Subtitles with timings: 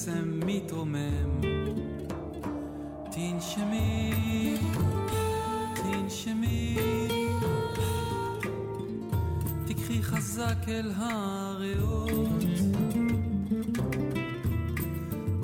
[0.00, 1.40] הקסם מתרומם.
[3.12, 4.12] תנשמי,
[5.74, 6.76] תנשמי,
[9.66, 12.42] תקחי חזק אל הריאות,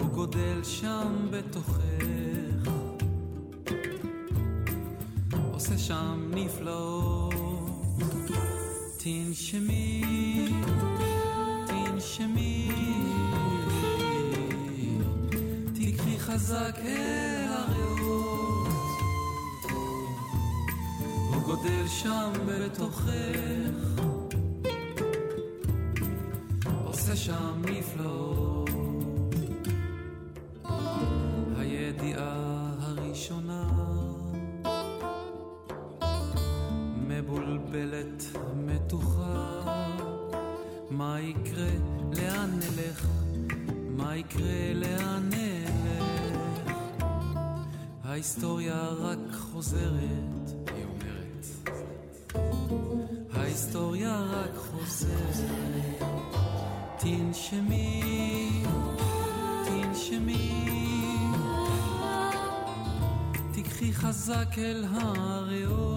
[0.00, 2.70] הוא גודל שם בתוכך,
[5.52, 7.34] עושה שם נפלאות.
[8.96, 10.02] תנשמי,
[11.66, 12.65] תנשמי,
[16.36, 16.78] חזק
[17.48, 18.68] הריאות,
[21.34, 23.10] הוא גודל שם בתוכך,
[26.84, 27.65] עושה שם
[48.26, 51.46] ההיסטוריה רק חוזרת, היא אומרת.
[53.32, 56.02] ההיסטוריה רק חוזרת.
[56.98, 58.62] תנשמי,
[59.64, 60.64] תנשמי.
[63.52, 65.95] תקחי חזק אל הריאות.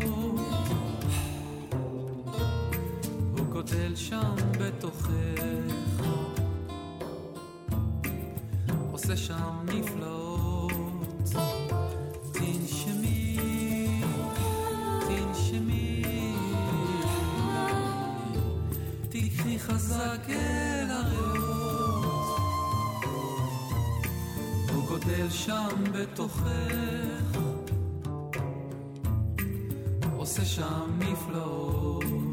[26.30, 27.40] בתוכך,
[30.18, 32.29] עושה שם נפלאות.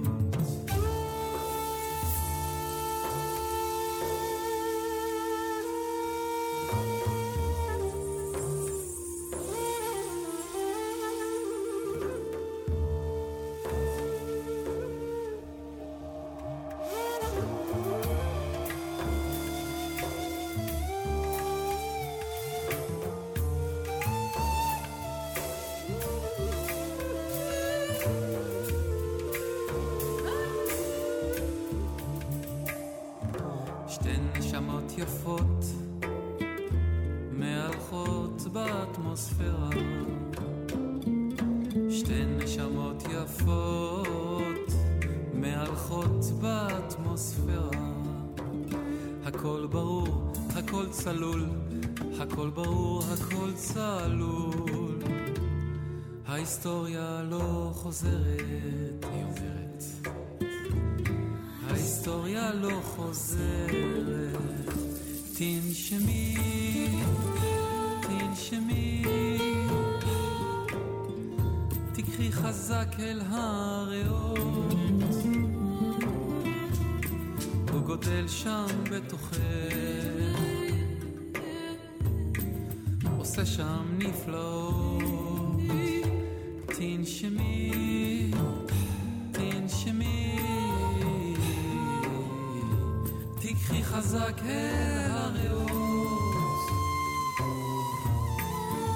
[94.02, 95.72] חזק אל הריאות.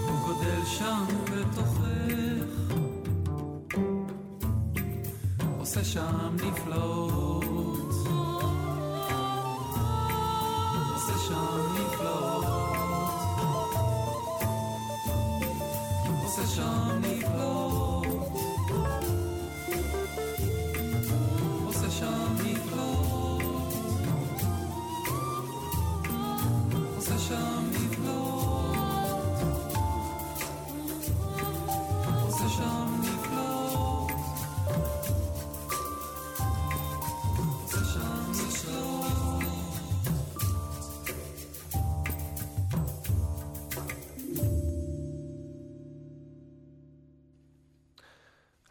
[0.08, 2.74] הוא גודל שם בתוכך,
[5.60, 7.29] עושה שם נפלאות.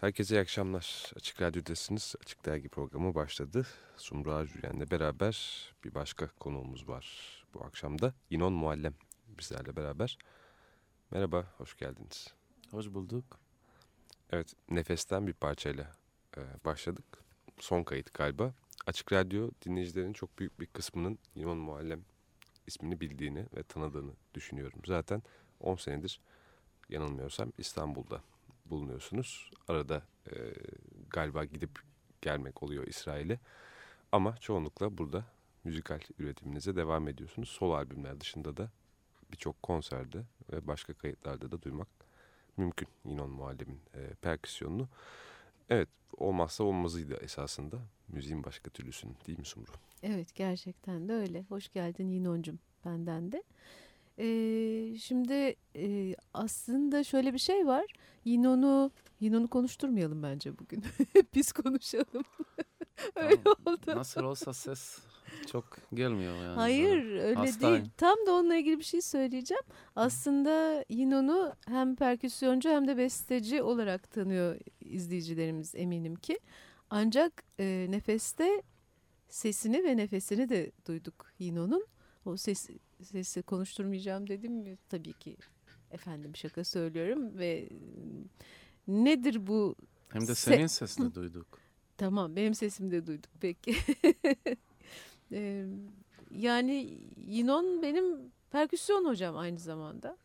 [0.10, 1.12] Herkese iyi akşamlar.
[1.16, 2.16] Açık Radyo'dasınız.
[2.22, 3.68] Açık Dergi programı başladı.
[3.98, 7.06] Sumru Arjüyen'le beraber bir başka konuğumuz var
[7.54, 8.14] bu akşamda.
[8.30, 8.94] İnon Muallem
[9.38, 10.18] bizlerle beraber.
[11.12, 12.34] Merhaba, hoş geldiniz.
[12.72, 13.40] Hoş bulduk.
[14.32, 15.96] Evet, Nefes'ten bir parçayla
[16.38, 17.06] e, başladık.
[17.60, 18.54] Son kayıt galiba.
[18.86, 22.02] Açık Radyo dinleyicilerin çok büyük bir kısmının İnon Muallem
[22.68, 24.80] ismini bildiğini ve tanıdığını düşünüyorum.
[24.86, 25.24] Zaten
[25.60, 26.20] 10 senedir
[26.90, 28.22] yanılmıyorsam İstanbul'da
[28.70, 29.52] bulunuyorsunuz.
[29.68, 30.36] Arada e,
[31.10, 31.80] galiba gidip
[32.22, 33.40] gelmek oluyor İsrail'e.
[34.12, 35.26] Ama çoğunlukla burada
[35.64, 37.50] müzikal üretiminize devam ediyorsunuz.
[37.50, 38.72] Sol albümler dışında da
[39.32, 41.88] birçok konserde ve başka kayıtlarda da duymak
[42.58, 44.90] mümkün İnon Muallem'in e, perküsyonunu.
[45.70, 47.78] Evet olmazsa olmazıydı esasında
[48.08, 49.72] müziğin başka türlüsünün değil mi Sumru?
[50.04, 51.44] Evet gerçekten de öyle.
[51.44, 53.44] Hoş geldin Yinoncum benden de.
[54.20, 57.86] Ee, şimdi e, aslında şöyle bir şey var.
[58.26, 60.84] Yinon'u Yinon'u konuşturmayalım bence bugün.
[61.36, 62.24] Biz konuşalım.
[63.16, 63.96] öyle oldu.
[63.96, 65.00] Nasıl olsa ses
[65.48, 66.56] çok gelmiyor yani.
[66.56, 67.76] Hayır öyle Hastayım.
[67.76, 67.92] değil.
[67.98, 69.64] Tam da onunla ilgili bir şey söyleyeceğim.
[69.96, 76.40] Aslında Yinon'u hem perküsyoncu hem de besteci olarak tanıyor izleyicilerimiz eminim ki.
[76.90, 78.64] Ancak e, nefeste
[79.30, 81.86] sesini ve nefesini de duyduk Yinon'un.
[82.26, 82.70] O ses,
[83.04, 84.78] sesi konuşturmayacağım dedim mi?
[84.90, 85.38] Tabii ki
[85.92, 87.70] efendim şaka söylüyorum ve e,
[88.88, 89.76] nedir bu?
[90.10, 91.48] Hem de Se- senin sesini duyduk.
[91.98, 93.76] Tamam benim sesimi de duyduk peki.
[95.32, 95.66] Ee,
[96.32, 96.98] yani
[97.28, 100.18] Yinon benim perküsyon hocam aynı zamanda.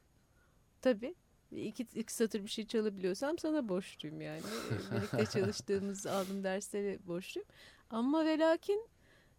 [0.83, 1.15] Tabii.
[1.53, 4.43] İki, iki satır bir şey çalabiliyorsam sana borçluyum yani.
[4.93, 7.49] Birlikte çalıştığımız aldığım derslere borçluyum.
[7.91, 8.87] Ama ve lakin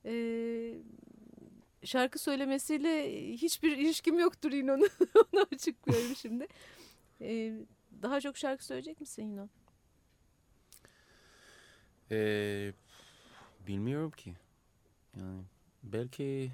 [0.06, 0.14] e,
[1.86, 4.90] şarkı söylemesiyle hiçbir ilişkim yoktur Yinon'un.
[5.34, 6.48] Onu açıklıyorum şimdi.
[7.22, 7.54] Ee,
[8.02, 9.50] daha çok şarkı söyleyecek misin Yinon?
[12.12, 12.74] Ee,
[13.68, 14.34] bilmiyorum ki.
[15.18, 15.42] Yani
[15.84, 16.52] belki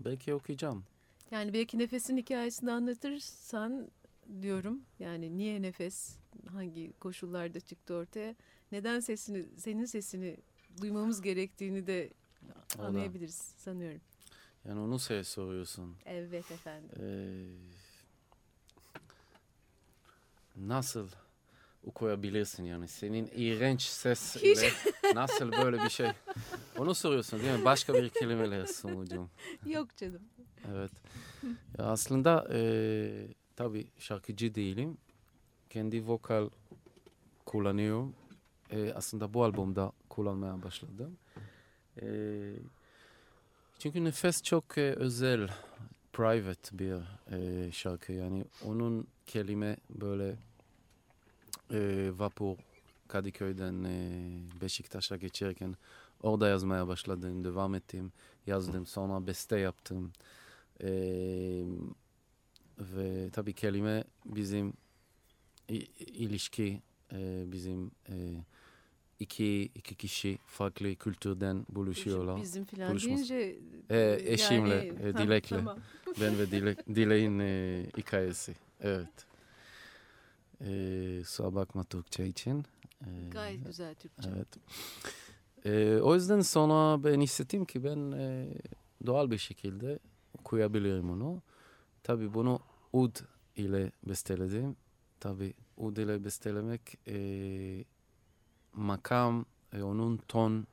[0.00, 0.84] belki okuyacağım.
[1.30, 3.90] Yani belki nefesin hikayesini anlatırsan
[4.42, 4.82] diyorum.
[4.98, 6.16] Yani niye nefes
[6.52, 8.34] hangi koşullarda çıktı ortaya?
[8.72, 10.36] Neden sesini senin sesini
[10.80, 12.10] duymamız gerektiğini de
[12.78, 14.00] anlayabiliriz sanıyorum.
[14.68, 15.96] Yani onu şey soruyorsun.
[16.06, 16.90] Evet efendim.
[17.00, 17.44] Ee,
[20.56, 21.08] nasıl
[21.86, 22.88] okuyabilirsin yani?
[22.88, 24.70] Senin iğrenç ses ile
[25.14, 26.08] nasıl böyle bir şey?
[26.78, 27.64] Onu soruyorsun değil mi?
[27.64, 29.30] Başka bir kelimeyle sunucum
[29.66, 30.22] Yok canım.
[30.72, 30.90] evet.
[31.78, 33.26] Ya aslında e,
[33.56, 34.96] tabi şarkıcı değilim.
[35.70, 36.50] Kendi vokal
[37.46, 38.14] kullanıyorum.
[38.70, 41.16] E, aslında bu albümde kullanmaya başladım.
[42.02, 42.06] E,
[43.82, 45.48] çünkü nefes çok e, özel
[46.12, 46.94] private bir
[47.32, 50.36] e, şarkı yani onun kelime böyle
[51.70, 52.56] e, vapur
[53.08, 54.20] Kadıköy'den e,
[54.60, 55.76] Beşiktaş'a geçerken
[56.22, 58.12] orada yazmaya başladım, devam ettim,
[58.46, 60.12] yazdım, sonra beste yaptım.
[60.80, 60.90] E,
[62.78, 64.72] ve tabii kelime bizim
[65.98, 68.14] ilişki, e, bizim e,
[69.22, 72.42] iki, iki kişi farklı kültürden buluşuyorlar.
[72.42, 73.56] Bizim filan deyince
[73.90, 75.48] E, eşimle, yani- e, Dilek'le.
[75.48, 75.78] tamam.
[76.20, 78.54] Ben ve Dilek, Dilek'in e, hikayesi.
[78.80, 79.08] Evet.
[80.60, 82.64] E, kusura bakma Türkçe için.
[83.06, 84.30] E, Gayet güzel Türkçe.
[84.36, 84.48] Evet.
[85.64, 88.48] E, o yüzden sonra ben hissettim ki ben e,
[89.06, 89.98] doğal bir şekilde
[90.38, 91.42] okuyabilirim onu.
[92.02, 92.60] Tabii bunu
[92.92, 93.16] ud
[93.56, 94.76] ile besteledim.
[95.20, 97.14] Tabii ud ile bestelemek e,
[98.74, 100.66] makam, e, onun ton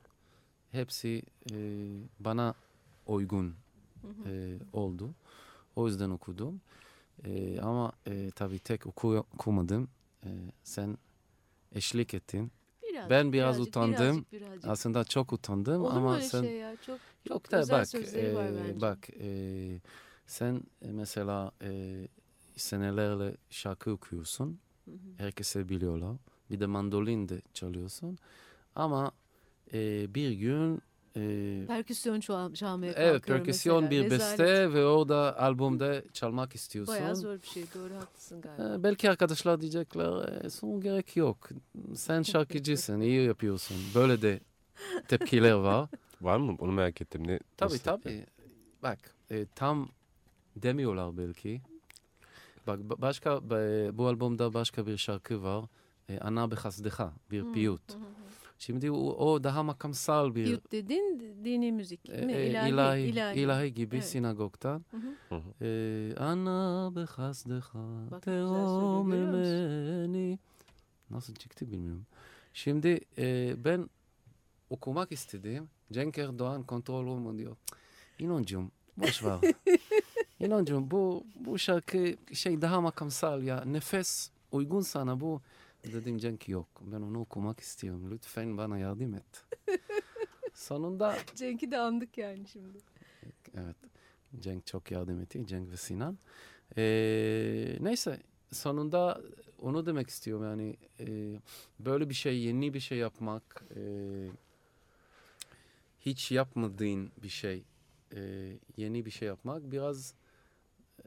[0.71, 1.55] hepsi e,
[2.19, 2.53] bana
[3.07, 3.55] uygun
[4.25, 5.09] e, oldu.
[5.75, 6.61] O yüzden okudum.
[7.25, 9.89] E, ama e, tabii tek oku, okumadım.
[10.25, 10.29] E,
[10.63, 10.97] sen
[11.75, 12.51] eşlik ettin.
[12.83, 13.95] Birazcık, ben biraz birazcık, utandım.
[13.97, 14.71] birazcık, birazcık.
[14.71, 16.75] Aslında çok utandım Olur ama sen şey ya?
[16.75, 19.81] Çok, çok yok da bak e, bak e,
[20.27, 22.07] sen e, mesela e,
[22.55, 24.59] senelerle şarkı okuyorsun.
[24.85, 24.97] Hı hı.
[25.17, 26.15] Herkese biliyorlar.
[26.49, 28.17] Bir de mandolin de çalıyorsun.
[28.75, 29.11] Ama
[29.73, 30.81] e, bir gün
[31.15, 33.91] e, Perküsyon çal çalmaya Evet, perküsyon mesela.
[33.91, 34.39] bir Rezalet.
[34.39, 36.95] beste ve orada albümde çalmak istiyorsun.
[36.95, 37.63] Bayağı zor bir şey.
[37.75, 38.75] Doğru haklısın galiba.
[38.75, 41.49] Ee, belki arkadaşlar diyecekler, e, son gerek yok.
[41.95, 43.77] Sen şarkıcısın, iyi yapıyorsun.
[43.95, 44.39] Böyle de
[45.07, 45.89] tepkiler var.
[46.21, 46.55] Var mı?
[46.59, 47.27] Onu merak ettim.
[47.27, 47.83] Ne, tabii nasıl?
[47.83, 48.25] tabii.
[48.83, 48.97] Bak,
[49.31, 49.89] e, tam
[50.55, 51.61] demiyorlar belki.
[52.67, 55.65] Bak, ba- başka, e, bu albümde başka bir şarkı var.
[56.09, 56.55] E, Ana hı
[57.37, 57.77] hı.
[58.59, 60.43] Şimdi o, o daha makamsal bir...
[60.43, 62.15] Piyut dedin dini müzik mi?
[62.15, 63.39] e, e, ilahi, ilahi, ilahi.
[63.39, 64.05] ilahi gibi Evet.
[64.05, 64.85] sinagogdan.
[65.61, 69.53] Ee, Ana behazdeha Bak ne güzel teom söylüyor, görüyor musun?
[69.53, 70.39] eleni.
[71.09, 72.05] Nasıl çıktı bilmiyorum.
[72.53, 73.89] Şimdi e, ben
[74.69, 75.69] okumak istedim.
[75.91, 77.55] Cenk Erdoğan kontrol olma diyor.
[78.19, 79.39] İnoncum boş ver.
[80.39, 83.63] İnoncum bu, bu şarkı şey daha makamsal ya.
[83.65, 85.41] Nefes uygun sana bu.
[85.83, 86.67] Dedim Cenk yok.
[86.81, 88.11] Ben onu okumak istiyorum.
[88.11, 89.45] Lütfen bana yardım et.
[90.53, 92.77] Sonunda Cenk'i de andık yani şimdi.
[93.57, 93.75] Evet.
[94.39, 95.47] Cenk çok yardım etti.
[95.47, 96.17] Cenk ve Sinan.
[96.77, 98.21] Ee, neyse.
[98.51, 99.21] Sonunda
[99.61, 100.45] onu demek istiyorum.
[100.45, 101.39] Yani e,
[101.79, 103.81] böyle bir şey, yeni bir şey yapmak, e,
[105.99, 107.63] hiç yapmadığın bir şey,
[108.15, 110.13] e, yeni bir şey yapmak biraz
[110.99, 111.03] e,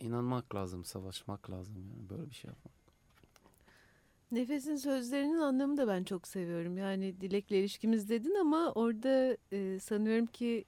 [0.00, 1.74] inanmak lazım, savaşmak lazım.
[1.76, 2.79] Yani böyle bir şey yapmak.
[4.32, 6.78] Nefesin sözlerinin anlamı da ben çok seviyorum.
[6.78, 10.64] Yani dilekle ilişkimiz dedin ama orada e, sanıyorum ki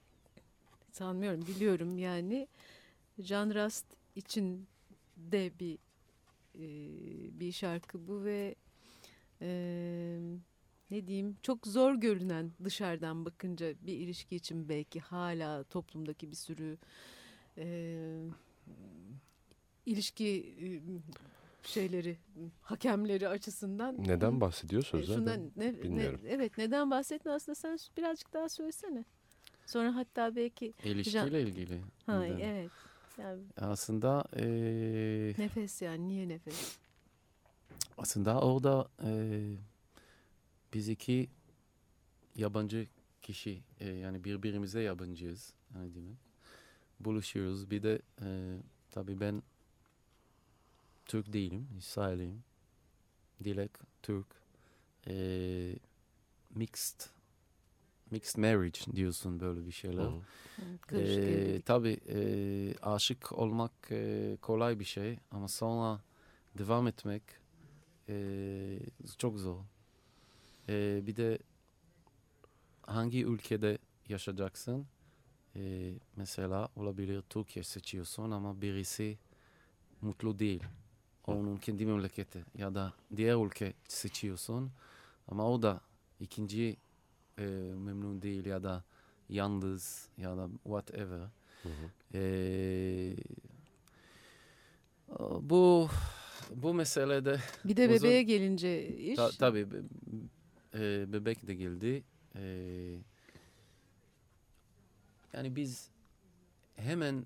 [0.91, 2.47] sanmıyorum biliyorum yani
[3.21, 4.67] Can Rast için
[5.17, 5.77] de bir
[6.55, 8.55] e, bir şarkı bu ve
[9.41, 9.49] e,
[10.91, 16.77] ne diyeyim çok zor görünen dışarıdan bakınca bir ilişki için belki hala toplumdaki bir sürü
[17.57, 17.97] e,
[19.85, 20.67] ilişki e,
[21.67, 22.17] şeyleri
[22.61, 24.85] hakemleri açısından Neden bahsediyor e,
[25.55, 26.21] ne, ne- bilmiyorum.
[26.27, 29.05] evet neden bahsettin aslında sen birazcık daha söylesene.
[29.65, 31.81] Sonra hatta belki İlişkiyle ilgili.
[32.05, 32.39] ha Neden?
[32.39, 32.71] evet
[33.17, 34.43] yani Aslında e,
[35.37, 36.77] nefes yani niye nefes?
[37.97, 39.41] Aslında orada e,
[40.73, 41.29] biz iki
[42.35, 42.87] yabancı
[43.21, 45.53] kişi e, yani birbirimize yabancıyız.
[45.75, 46.17] Yani demek.
[46.99, 47.71] Buluşuyoruz.
[47.71, 48.57] Bir de e,
[48.91, 49.43] tabii ben
[51.05, 51.67] Türk değilim.
[51.77, 52.43] İsrailiyim.
[53.43, 54.27] Dilek Türk.
[55.07, 55.75] E,
[56.49, 57.01] mixed
[58.11, 60.09] mixed marriage diyorsun böyle bir şeyler.
[60.81, 62.19] Karışık Ee, tabii e,
[62.81, 66.01] aşık olmak e, kolay bir şey ama sonra
[66.57, 67.23] devam etmek
[68.09, 68.79] e,
[69.17, 69.59] çok zor.
[70.69, 71.39] E, bir de
[72.81, 73.77] hangi ülkede
[74.09, 74.87] yaşayacaksın?
[75.55, 79.17] E, mesela olabilir Türkiye seçiyorsun ama birisi
[80.01, 80.63] mutlu değil.
[81.27, 84.71] Onun kendi memleketi ya da diğer ülke seçiyorsun
[85.27, 85.81] ama o da
[86.19, 86.77] ikinci
[87.39, 87.43] e,
[87.77, 88.83] memnun değil ya da
[89.29, 91.19] yalnız ya da whatever.
[91.63, 91.89] Hı hı.
[92.13, 93.15] Ee,
[95.41, 95.89] bu
[96.55, 99.81] bu meselede Bir de uzun- bebeğe gelince iş ta, tabii be-
[100.73, 102.03] e, bebek de geldi.
[102.35, 102.95] Ee,
[105.33, 105.89] yani biz
[106.75, 107.25] hemen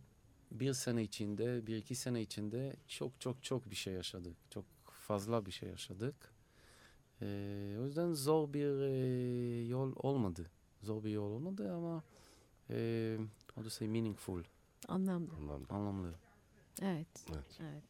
[0.52, 4.36] bir sene içinde, bir iki sene içinde çok çok çok bir şey yaşadık.
[4.50, 6.16] Çok fazla bir şey yaşadık.
[7.22, 10.52] Ee, o yüzden zor bir e, yol olmadı.
[10.82, 12.04] Zor bir yol olmadı ama
[12.70, 13.18] e,
[13.54, 14.44] how to say meaningful,
[14.88, 15.34] anlamda.
[15.34, 15.74] Anlamda.
[15.74, 16.14] anlamlı.
[16.82, 17.26] Evet.
[17.32, 17.60] Evet.
[17.60, 17.84] Evet.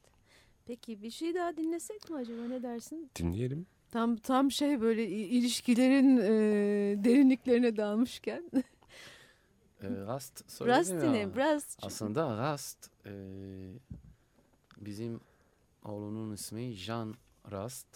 [0.66, 3.12] Peki bir şey daha dinlesek mi acaba ne dersin?
[3.16, 3.68] Dinleyelim.
[3.92, 8.52] Tam tam şey böyle ilişkilerin e, derinliklerine dalmışken.
[9.82, 11.02] E, Rast söyledim Rast ya.
[11.02, 11.36] dinleyelim.
[11.36, 11.80] Rast.
[11.82, 13.12] Aslında Rast e,
[14.78, 15.20] bizim
[15.84, 17.16] oğlunun ismi Jean
[17.52, 17.88] Rast.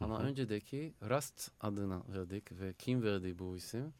[0.00, 3.94] Ama öncedeki Rast adına verdik ve kim verdi bu isim?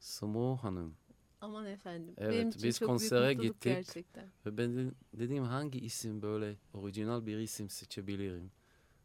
[0.00, 0.96] Sumo Hanım.
[1.40, 2.14] Aman efendim.
[2.18, 3.62] Evet, Benim için biz çok konsere gittik.
[3.62, 4.26] gerçekten.
[4.46, 8.50] Ve ben de- dedim hangi isim böyle orijinal bir isim seçebilirim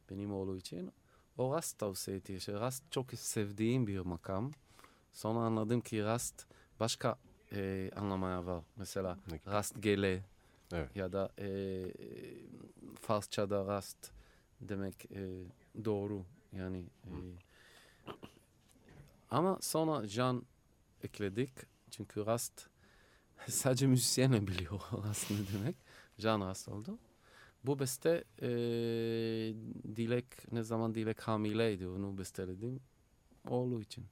[0.10, 0.92] benim oğlu için.
[1.38, 2.36] O Rast tavsiye etti.
[2.36, 4.52] İşte Rast çok sevdiğim bir makam.
[5.14, 6.46] Sonra anladım ki Rast
[6.82, 7.18] başka
[7.52, 8.64] e, anlamaya var.
[8.76, 9.52] Mesela Ne gibi?
[9.52, 10.24] Rast gele
[10.74, 10.96] Evet.
[10.96, 11.48] ya da e,
[13.02, 14.12] Farsçada Rast
[14.62, 15.44] demek e,
[15.86, 16.26] doğru.
[16.54, 17.12] Yani e,
[19.30, 20.46] ama sonra Jean
[21.04, 21.52] ekledik.
[21.92, 22.68] Çünkü Rast
[23.48, 25.76] sadece müzisyen biliyor Rast ne demek.
[26.18, 26.98] Jean Rast oldu.
[27.64, 28.50] Bu beste e,
[29.96, 32.80] Dilek ne zaman Dilek hamileydi onu besteledim.
[33.50, 34.06] Oğlu için.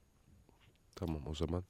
[0.95, 1.63] Tamam o zaman?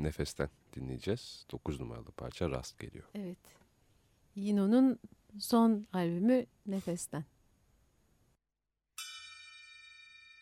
[0.00, 1.46] Nefes'ten dinleyeceğiz.
[1.52, 3.04] 9 numaralı parça Rast geliyor.
[3.14, 3.38] Evet.
[4.34, 4.98] Yino'nun
[5.38, 7.24] son albümü Nefes'ten.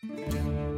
[0.03, 0.68] Nefes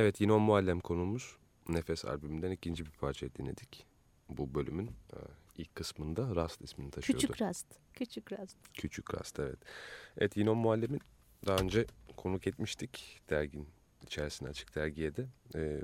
[0.00, 1.36] Evet yine o muallem konumuz
[1.68, 3.86] Nefes albümünden ikinci bir parça dinledik.
[4.28, 5.18] Bu bölümün e,
[5.56, 7.22] ilk kısmında Rast ismini taşıyordu.
[7.22, 7.66] Küçük rast.
[7.94, 8.56] Küçük rast.
[8.74, 9.58] Küçük Rast evet.
[10.18, 11.00] Evet yine o muallemin
[11.46, 11.86] daha önce
[12.16, 13.68] konuk etmiştik dergin
[14.02, 15.26] içerisine açık dergiye de.
[15.54, 15.80] E,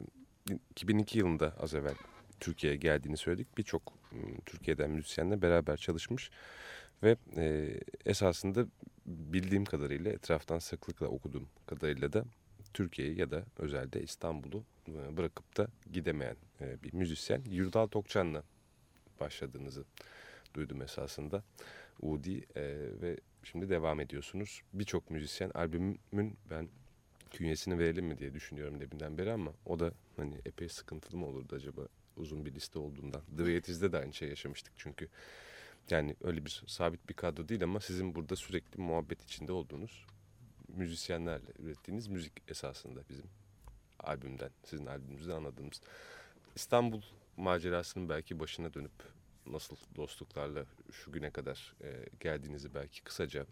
[0.70, 1.94] 2002 yılında az evvel
[2.40, 3.58] Türkiye'ye geldiğini söyledik.
[3.58, 6.30] Birçok m, Türkiye'den müzisyenle beraber çalışmış
[7.02, 7.74] ve e,
[8.04, 8.66] esasında
[9.06, 12.24] bildiğim kadarıyla etraftan sıklıkla okuduğum kadarıyla da
[12.76, 17.42] Türkiye'yi ya da özelde İstanbul'u e, bırakıp da gidemeyen e, bir müzisyen.
[17.50, 18.42] Yurdal Tokcan'la
[19.20, 19.84] başladığınızı
[20.54, 21.42] duydum esasında.
[22.02, 22.62] Udi e,
[23.02, 24.62] ve şimdi devam ediyorsunuz.
[24.72, 26.68] Birçok müzisyen albümün ben
[27.30, 31.56] künyesini verelim mi diye düşünüyorum deminden beri ama o da hani epey sıkıntılı mı olurdu
[31.56, 31.82] acaba
[32.16, 33.22] uzun bir liste olduğundan.
[33.36, 35.08] The Way de aynı şey yaşamıştık çünkü.
[35.90, 40.06] Yani öyle bir sabit bir kadro değil ama sizin burada sürekli muhabbet içinde olduğunuz
[40.76, 43.26] müzisyenlerle ürettiğiniz müzik esasında bizim
[44.00, 45.80] albümden, sizin albümünüzden anladığımız.
[46.54, 47.02] İstanbul
[47.36, 48.92] macerasının belki başına dönüp
[49.46, 53.46] nasıl dostluklarla şu güne kadar e, geldiğinizi belki kısaca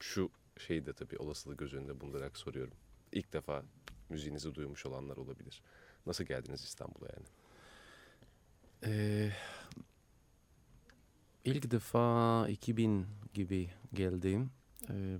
[0.00, 2.74] şu şeyi de tabii olasılığı göz önünde bulundurarak soruyorum.
[3.12, 3.62] İlk defa
[4.08, 5.62] müziğinizi duymuş olanlar olabilir.
[6.06, 7.26] Nasıl geldiniz İstanbul'a yani?
[8.86, 9.32] Ee,
[11.44, 14.50] ilk defa 2000 gibi geldim.
[14.90, 15.18] Ee,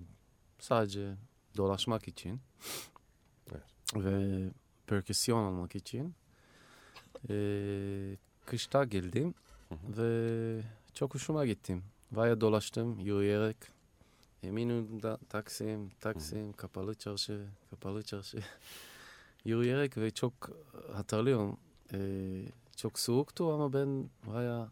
[0.58, 1.14] sadece
[1.56, 2.40] dolaşmak için.
[3.52, 3.62] Evet.
[3.96, 4.50] Ve
[4.86, 6.14] perküsyon almak için.
[7.30, 9.34] Ee, kışta geldim.
[9.68, 10.02] Hı hı.
[10.02, 10.62] Ve
[10.94, 11.84] çok hoşuma gittim.
[12.10, 13.56] Bayağı dolaştım yürüyerek.
[14.42, 18.38] Eminönü'nde Taksim, Taksim, Kapalı Çarşı, Kapalı Çarşı.
[19.44, 20.50] yürüyerek ve çok
[20.92, 21.56] hatırlıyorum.
[21.92, 22.42] Ee,
[22.76, 24.70] çok soğuktu ama ben bayağı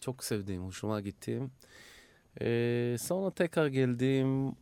[0.00, 1.50] çok sevdim, hoşuma gittim.
[2.40, 4.56] Ee, sonra tekrar geldim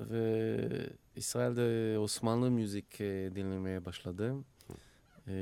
[0.00, 4.44] ve İsrail'de Osmanlı müzik e, dinlemeye başladım.
[5.28, 5.32] Ee,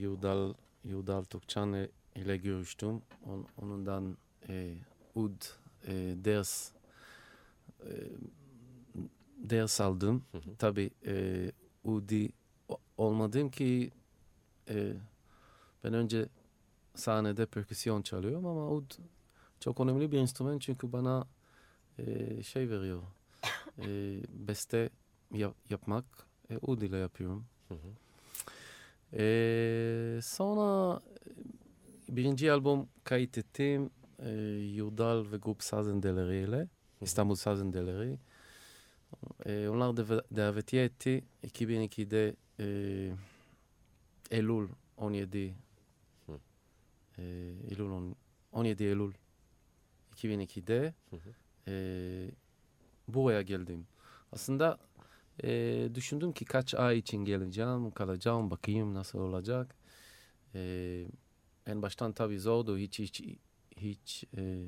[0.00, 3.02] Yurdal, Yurdal Tokcan ile görüştüm.
[3.26, 4.16] On, onundan
[4.48, 4.74] e,
[5.14, 5.42] ud
[5.86, 5.92] e,
[6.24, 6.70] ders
[7.80, 7.92] e,
[9.36, 10.24] ders aldım.
[10.58, 11.46] Tabii e,
[11.84, 12.30] Udi
[12.96, 13.90] olmadım ki
[14.68, 14.92] e,
[15.84, 16.28] ben önce
[16.94, 18.90] sahnede perküsyon çalıyorum ama ud
[19.60, 21.26] çok önemli bir enstrüman çünkü bana
[21.98, 23.02] e, şey veriyor.
[23.78, 24.90] E, beste
[25.32, 26.04] yap- yapmak
[26.50, 27.46] e, ud ile yapıyorum.
[27.68, 27.88] Hı hı.
[29.12, 31.00] E, sonra
[32.08, 33.90] birinci albüm kayıt ettim.
[34.18, 34.30] E,
[34.74, 36.68] Yurdal ve Grup Sazendeleri ile.
[37.00, 38.18] İstanbul Sazendeleri.
[39.46, 41.24] E, onlar da davetiye etti.
[41.44, 42.66] 2002'de e,
[44.30, 45.54] Eylül 17
[46.26, 46.32] Hı.
[47.18, 48.16] e, on-
[48.52, 49.12] 17 Eylül
[50.16, 51.30] 2002'de Hı hı.
[51.68, 52.30] e,
[53.08, 53.86] buraya geldim.
[54.32, 54.78] Aslında
[55.44, 59.74] e, düşündüm ki kaç ay için geleceğim, kalacağım, bakayım nasıl olacak.
[60.54, 61.04] E,
[61.66, 63.22] en baştan tabii zordu, hiç hiç
[63.76, 64.66] hiç e,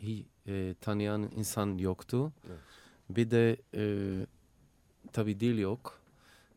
[0.00, 2.32] hi- e, tanıyan insan yoktu.
[2.48, 2.58] Evet.
[3.10, 3.82] Bir de e,
[5.12, 6.00] tabii dil yok.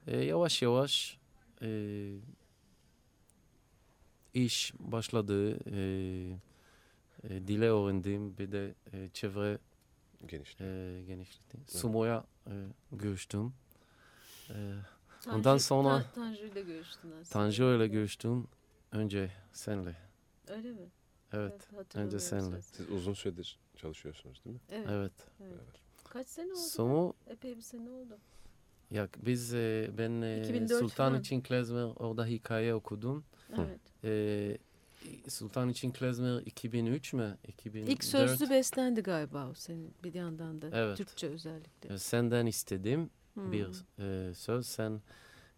[0.08, 1.18] E, yavaş yavaş
[1.62, 1.70] e,
[4.34, 5.58] iş başladı.
[5.72, 5.82] E,
[7.24, 8.38] e, dile öğrendim.
[8.38, 9.58] Bir de e, çevre
[10.28, 10.64] Genişti.
[10.64, 11.58] e, genişletti.
[11.78, 12.54] Sumo'ya e,
[12.92, 13.54] görüştüm.
[14.50, 14.54] E,
[15.22, 17.24] Tanju- Ondan sonra- Ta- Tanju ile görüştün aslında.
[17.30, 18.48] Tanju ile görüştüm.
[18.92, 19.96] Önce senle.
[20.48, 20.90] Öyle mi?
[21.34, 21.52] Evet.
[21.54, 22.62] hatırlamıyorum önce senle.
[22.62, 24.62] Siz uzun süredir çalışıyorsunuz değil mi?
[24.72, 25.12] Evet.
[25.42, 25.60] Evet.
[26.10, 26.60] Kaç sene oldu?
[26.60, 28.18] Sumo Epey bir sene oldu.
[28.92, 31.20] ya biz e, ben e, 2004 Sultan falan.
[31.20, 33.24] için Klezmer orada hikaye okudum.
[33.58, 33.80] Evet.
[34.04, 34.58] E,
[35.30, 37.38] Sultan için Klezmer 2003 mü?
[37.48, 37.90] 2004.
[37.90, 40.70] İlk sözlü bestendi galiba o senin bir yandan da.
[40.74, 40.98] Evet.
[40.98, 41.98] Türkçe özellikle.
[41.98, 43.52] Senden istedim Hmm.
[43.52, 43.68] bir
[44.00, 44.66] e, söz.
[44.66, 45.02] Sen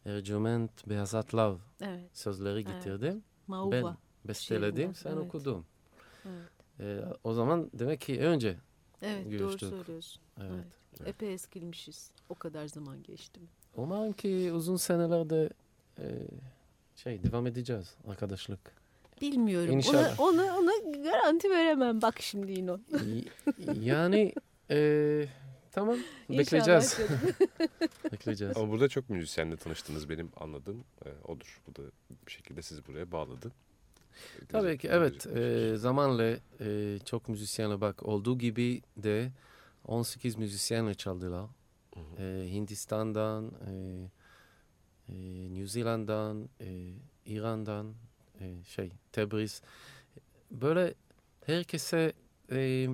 [0.06, 2.10] Ercüment Behzat Lav Evet.
[2.18, 2.68] sözleri Evet.
[2.68, 3.24] getirdin.
[3.48, 3.72] Mauva.
[3.72, 5.20] Ben besteledim, var, sen evet.
[5.28, 5.66] okudun.
[6.26, 6.50] Evet.
[6.80, 8.58] E, o zaman demek ki önce.
[9.02, 9.70] Evet doğru Görüştük.
[9.70, 10.22] söylüyorsun.
[10.42, 10.66] Evet.
[11.00, 11.08] Evet.
[11.08, 12.12] Epey eskilmişiz.
[12.30, 13.48] O kadar zaman geçti mi?
[13.76, 15.50] Umarım ki uzun senelerde
[16.00, 16.06] e,
[16.96, 18.60] şey devam edeceğiz arkadaşlık.
[19.32, 19.72] Bilmiyorum.
[19.74, 20.20] İnşallah.
[20.20, 20.72] Ona, ona, ona
[21.04, 22.02] garanti veremem.
[22.02, 22.72] Bak şimdi yine.
[23.06, 23.24] Y-
[23.82, 24.34] yani
[24.72, 25.26] e,
[25.72, 25.96] tamam
[26.30, 27.00] İnşallah bekleyeceğiz.
[28.12, 28.58] bekleyeceğiz.
[28.58, 31.62] Ama burada çok müzisyenle tanıştınız benim anladığım e, odur.
[31.68, 31.82] Bu da
[32.28, 33.52] bir şekilde sizi buraya bağladı.
[34.50, 39.32] Tabii ki evet e, zamanla e, çok müzisyenle bak olduğu gibi de
[39.88, 41.46] 18 müzisyenle çaldılar.
[41.94, 42.24] Hı hı.
[42.24, 43.74] E, Hindistan'dan, e,
[45.10, 45.16] e,
[45.54, 46.94] New Zealand'dan, e,
[47.26, 47.94] İran'dan,
[48.44, 49.62] e, şey Tebriz.
[50.52, 50.94] Böyle
[51.46, 52.14] herkese
[52.52, 52.88] e,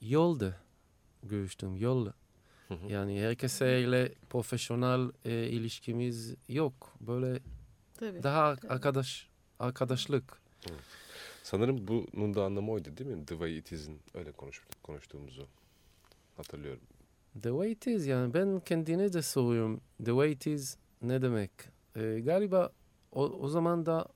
[0.00, 0.56] yolda
[1.22, 1.76] görüştüm.
[1.76, 2.06] Yol.
[2.88, 6.94] Yani herkeseyle profesyonel e, ilişkimiz yok.
[7.00, 7.40] Böyle
[7.94, 8.22] Tabii.
[8.22, 10.42] daha arkadaş arkadaşlık.
[11.42, 13.26] Sanırım bunun da anlamı oydu değil mi?
[13.26, 15.46] The Way It Is'in öyle konuş, konuştuğumuzu
[16.36, 16.82] hatırlıyorum.
[17.42, 19.80] The way it is yani ben kendine de soruyorum.
[19.98, 21.50] The way it is ne demek?
[21.96, 22.72] E, galiba
[23.12, 24.08] o, o zaman da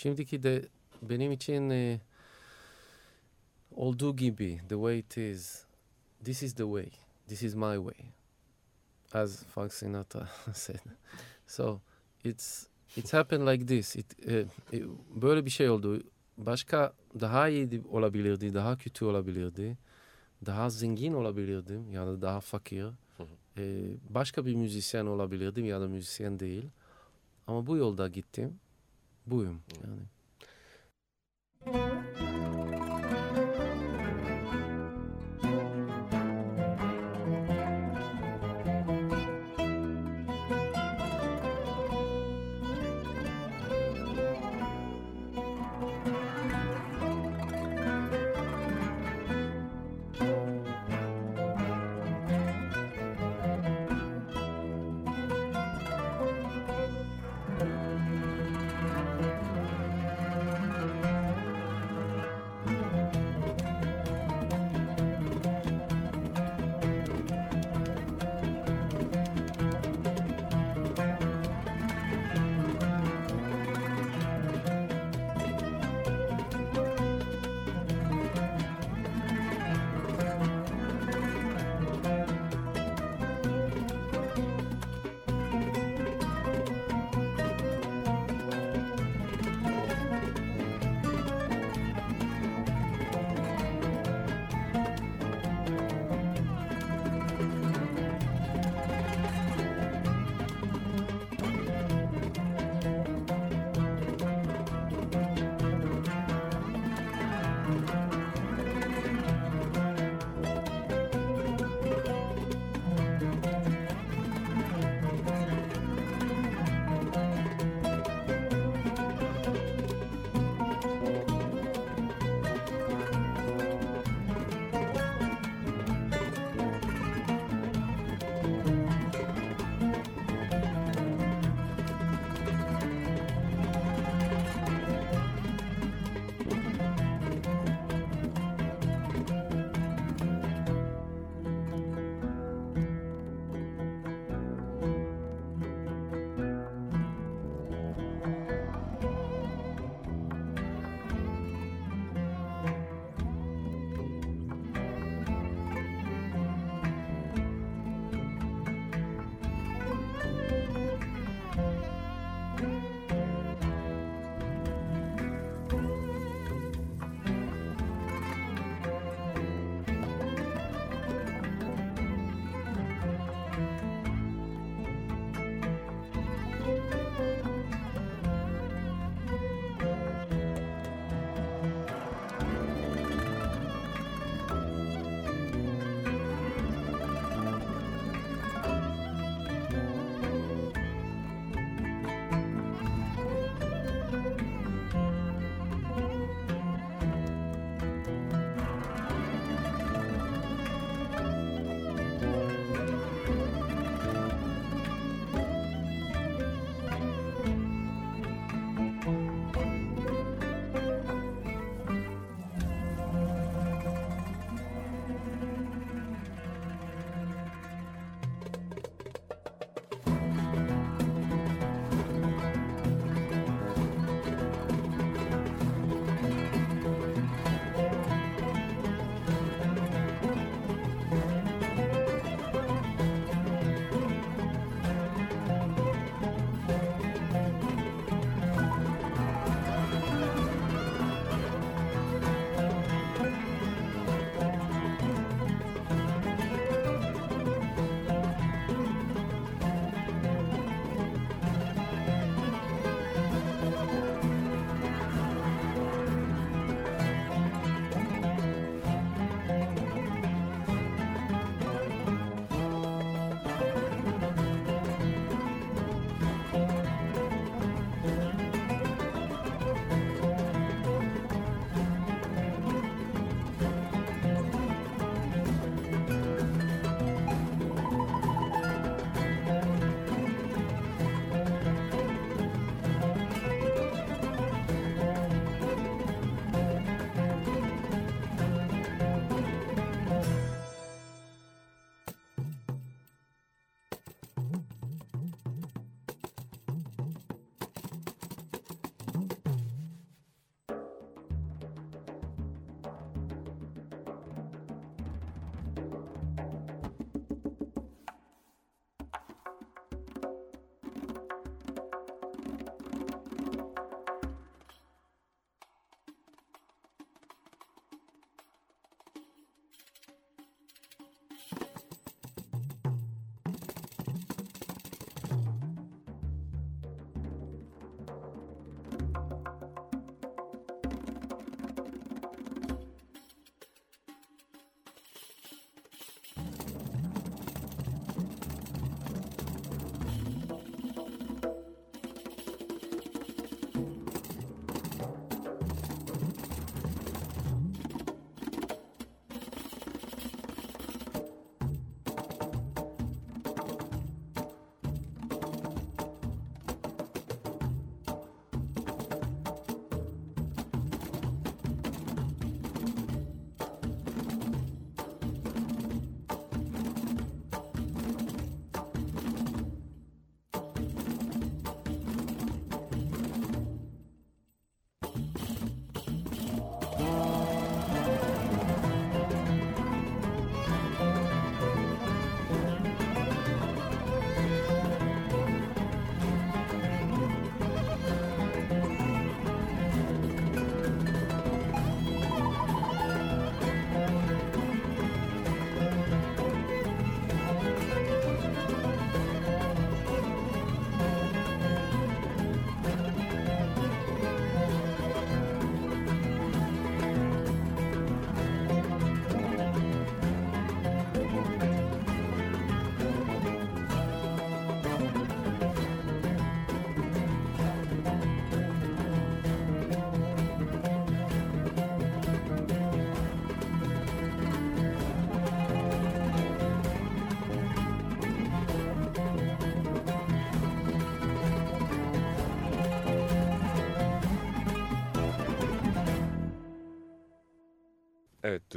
[0.00, 0.68] şimdiki de
[1.02, 2.00] benim için e,
[3.70, 5.64] olduğu gibi the way it is.
[6.24, 6.90] This is the way.
[7.28, 8.12] This is my way.
[9.12, 10.80] As Frank Sinatra said.
[11.46, 11.80] So
[12.24, 13.96] it's it's happened like this.
[13.96, 14.38] It, e,
[14.72, 14.82] e,
[15.22, 16.02] böyle bir şey oldu.
[16.36, 19.78] Başka daha iyi olabilirdi, daha kötü olabilirdi.
[20.46, 22.86] Daha zengin olabilirdim ya da daha fakir.
[23.56, 26.70] E, başka bir müzisyen olabilirdim ya da müzisyen değil.
[27.46, 28.60] Ama bu yolda gittim.
[29.30, 30.02] Buyum yani.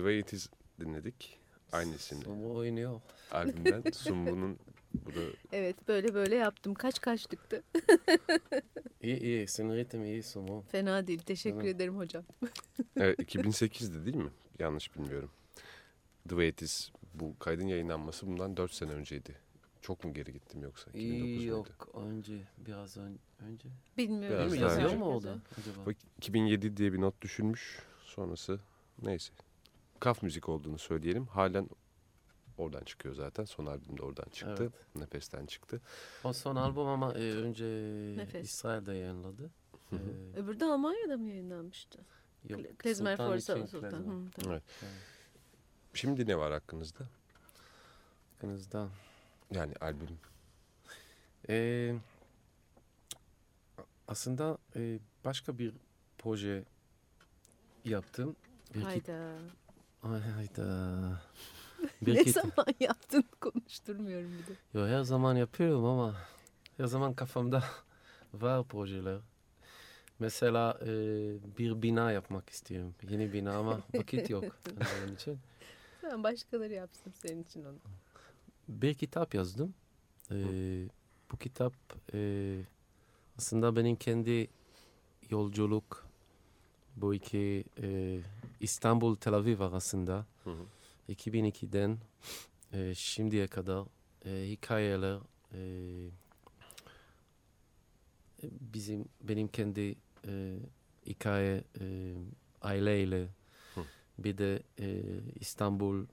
[0.04, 1.40] The Way It Is dinledik.
[1.72, 3.02] Aynı isimli Sumo oynuyor.
[3.32, 3.84] albümden.
[3.94, 4.60] Sumbu'nun
[4.94, 5.20] bu da
[5.52, 6.74] Evet böyle böyle yaptım.
[6.74, 7.64] Kaç kaçlıktı?
[9.02, 9.48] İyi iyi.
[9.48, 10.62] Senin ritim iyi Sumo.
[10.62, 11.20] Fena değil.
[11.20, 11.76] Teşekkür Tamam.
[11.76, 12.24] ederim hocam.
[12.98, 14.30] evet, 2008'di değil mi?
[14.60, 15.32] Yanlış bilmiyorum.
[16.24, 19.36] The Way It Is bu kaydın yayınlanması bundan 4 sene önceydi.
[19.82, 20.90] Çok mu geri gittim yoksa?
[20.92, 21.44] 2009 İyi muydu?
[21.50, 21.68] yok.
[21.94, 22.34] Önce.
[22.58, 23.70] Biraz ön, önce.
[23.98, 24.38] Bilmiyorum.
[24.40, 24.98] Biraz Yazıyor önce.
[24.98, 25.86] mu orada acaba?
[25.86, 27.80] Bak 2007 diye bir not düşülmüş.
[28.04, 28.60] Sonrası
[29.02, 29.34] neyse.
[30.04, 31.28] Kaf müzik olduğunu söyleyelim.
[31.28, 31.70] Halen
[32.58, 33.46] oradan çıkıyor zaten.
[33.46, 34.64] Son albüm de oradan çıktı.
[34.64, 34.96] Evet.
[34.96, 35.82] Nefes'ten çıktı.
[36.24, 37.66] O son albüm ama e, önce
[38.18, 38.50] Nefes.
[38.50, 39.52] İsrail'de yayınladı.
[39.90, 40.00] Hı hı.
[40.36, 42.00] E, Öbürü de Almanya'da mı yayınlanmıştı?
[42.50, 43.90] yok, Kle- Klezmer Sultan için Sultan.
[43.90, 44.14] Klezmer.
[44.14, 44.52] Hı, tamam.
[44.52, 44.64] Evet.
[45.94, 47.06] Şimdi ne var hakkınızda?
[48.34, 48.90] Hakkınızda.
[49.52, 50.20] Yani albüm.
[51.50, 51.96] E,
[54.08, 55.74] aslında e, başka bir
[56.18, 56.64] proje
[57.86, 58.36] yaptım.
[58.76, 59.40] Bir Hayda.
[60.04, 61.22] Ay hayda.
[62.02, 64.58] Bir ne kit- zaman yaptın konuşturmuyorum bir de.
[64.74, 66.16] Yo, her zaman yapıyorum ama
[66.78, 67.64] her zaman kafamda
[68.34, 69.20] var projeler.
[70.20, 70.88] Mesela e,
[71.58, 72.96] bir bina yapmak istiyorum.
[73.10, 74.44] Yeni bina ama vakit yok
[75.06, 75.40] onun için.
[76.02, 77.78] Tamam başkaları yapsın senin için onu.
[78.68, 79.74] Bir kitap yazdım.
[80.32, 80.36] E,
[81.32, 81.74] bu kitap
[82.14, 82.60] e,
[83.38, 84.48] aslında benim kendi
[85.30, 86.03] yolculuk
[86.96, 88.20] bu iki e,
[88.60, 90.64] İstanbul Tel Aviv arasında Hı hı.
[91.14, 91.98] 2002'den
[92.74, 93.86] e, şimdiye kadar
[94.26, 95.20] e, hikayeler
[95.54, 95.60] e,
[98.44, 99.96] bizim benim kendi
[100.28, 100.56] e,
[101.08, 102.14] hikaye e,
[102.62, 103.28] aileyle
[103.76, 103.82] Hı.
[104.18, 105.02] bir de e,
[105.40, 106.06] İstanbul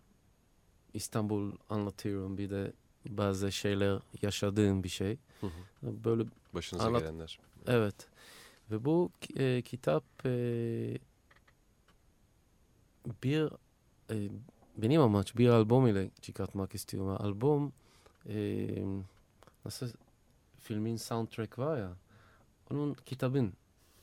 [0.95, 2.73] İstanbul anlatıyorum bir de
[3.09, 5.19] bazı şeyler yaşadığım bir şey.
[5.41, 6.05] Hı hı.
[6.05, 7.39] Böyle Başınıza Anlat- gelenler.
[7.67, 7.95] Evet.
[8.71, 10.99] Ve bu e, kitap e,
[13.23, 13.53] bir
[14.11, 14.31] e,
[14.77, 17.17] benim amaç bir albüm ile çıkartmak istiyorum.
[17.21, 17.73] Albüm
[18.29, 18.69] e,
[19.65, 19.89] nasıl
[20.59, 21.97] filmin soundtrack var ya
[22.71, 23.53] onun kitabın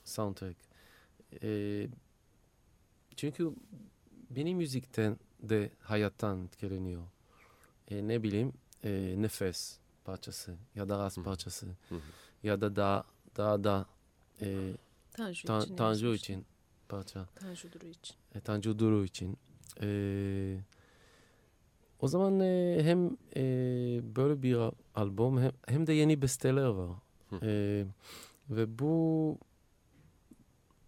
[0.04, 0.58] soundtrack.
[1.44, 1.88] E,
[3.16, 3.52] çünkü
[4.30, 7.04] benim müzikten de hayattan etkileniyor.
[7.92, 8.54] E, ne bileyim
[8.84, 11.68] e, nefes parçası ya da ras parçası
[12.44, 13.04] ya da daha
[13.38, 13.86] daha da
[14.42, 14.74] e,
[15.14, 15.76] Tanju tan, için.
[15.76, 16.46] Tanju için
[16.90, 17.26] parça.
[17.36, 18.16] Tanju Duru için.
[18.36, 19.38] E, Tanju Duru için.
[19.82, 20.58] E,
[22.00, 23.42] o zaman e, hem e,
[24.16, 26.90] böyle bir al- albüm hem, hem de yeni besteler var.
[27.30, 27.40] Hı.
[27.44, 27.86] E,
[28.50, 29.38] ve bu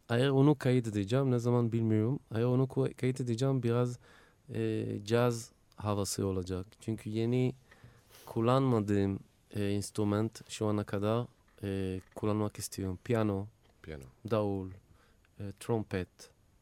[0.10, 2.20] eğer onu kaydedeceğim ne zaman bilmiyorum.
[2.32, 4.00] Eğer onu ko- kaydedeceğim biraz
[4.54, 6.66] e, caz havası olacak.
[6.82, 7.54] Çünkü yeni
[8.26, 9.20] kullanmadığım
[9.56, 11.28] e, instrument şu ana kadar
[11.64, 13.00] e, kullanmak istiyorum.
[13.04, 13.48] Piyano,
[13.82, 14.04] Piyano.
[14.32, 14.70] davul,
[15.40, 16.08] e, trompet,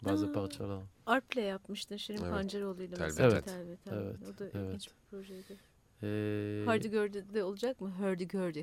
[0.06, 0.32] bazı Aa.
[0.32, 0.84] parçalar.
[1.06, 2.32] Arple yapmıştın Şirin Evet.
[2.32, 3.32] Pancaroğlu'yla mesela.
[3.32, 3.46] Evet.
[3.46, 4.56] Telvet, Evet, O da evet.
[4.56, 5.58] ilginç bir projeydi.
[6.04, 6.08] E,
[6.66, 7.90] Hardy Gurdy'de olacak mı?
[7.90, 8.62] Hardy Gardy.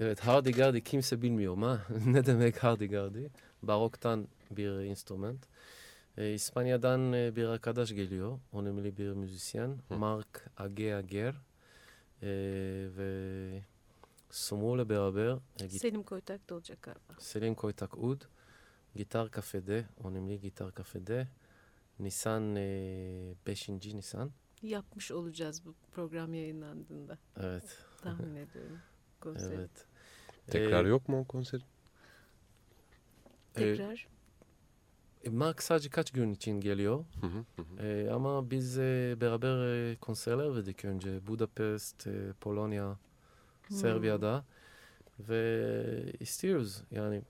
[0.00, 3.30] Evet, hardigardi kimse bilmiyor ama ne demek hardigardi?
[3.62, 5.38] Baroktan bir enstrüman.
[6.16, 9.94] E, İspanya'dan e, bir arkadaş geliyor, önemli bir müzisyen, Hı.
[9.94, 11.34] Mark Age Ager.
[12.22, 12.28] E,
[12.96, 13.62] ve
[14.38, 17.12] Sumo'yla beraber e, Selim Koytak da olacak galiba.
[17.18, 18.22] Selim Koytak Ud,
[18.96, 21.28] gitar kafede, önemli gitar kafede.
[21.98, 23.68] Nisan e, 5.
[23.68, 24.30] Nisan.
[24.62, 27.18] Yapmış olacağız bu program yayınlandığında.
[27.40, 28.78] Evet, Tahmin ediyorum.
[29.20, 29.54] Konseri.
[29.54, 29.86] evet.
[30.46, 31.60] Tekrar E, yok mu o konser?
[31.60, 31.64] e,
[33.54, 34.08] Tekrar.
[35.24, 37.04] e, Mark sadece kaç gün için geliyor.
[37.20, 37.86] Hı hı, hı hı.
[37.86, 41.26] E, ama biz e, beraber e, konserler verdik önce.
[41.26, 42.98] Budapest, e, Polonya,
[43.68, 43.76] Hmm.
[43.76, 44.44] Serbia'da.
[45.18, 47.22] Ve istiyoruz yani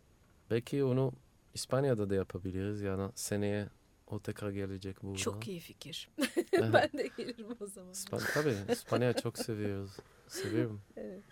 [0.50, 1.12] belki onu
[1.54, 2.80] İspanya'da da yapabiliriz.
[2.80, 3.68] Yani seneye
[4.06, 5.18] o tekrar gelecek burada.
[5.18, 6.10] Çok iyi fikir.
[6.52, 7.92] Ben de gelirim o zaman.
[7.92, 9.96] İspan tabii İspanya çok seviyoruz.
[10.28, 10.80] Seviyorum.
[10.96, 11.22] Evet.